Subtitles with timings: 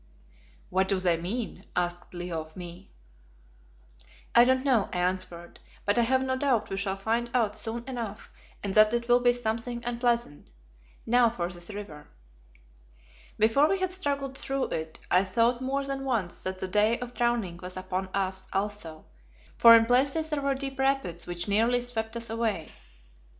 [0.71, 2.89] "What do they mean?" asked Leo of me.
[4.33, 7.83] "I don't know," I answered; "but I have no doubt we shall find out soon
[7.87, 8.31] enough
[8.63, 10.53] and that it will be something unpleasant.
[11.05, 12.07] Now for this river."
[13.37, 17.13] Before we had struggled through it I thought more than once that the day of
[17.13, 19.05] drowning was upon us also,
[19.55, 22.71] for in places there were deep rapids which nearly swept us away.